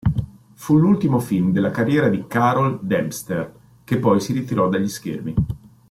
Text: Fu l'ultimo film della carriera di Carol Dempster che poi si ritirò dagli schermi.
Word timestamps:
Fu 0.55 0.79
l'ultimo 0.79 1.19
film 1.19 1.51
della 1.51 1.69
carriera 1.69 2.07
di 2.09 2.25
Carol 2.25 2.79
Dempster 2.81 3.53
che 3.83 3.99
poi 3.99 4.19
si 4.19 4.33
ritirò 4.33 4.67
dagli 4.67 4.89
schermi. 4.89 5.35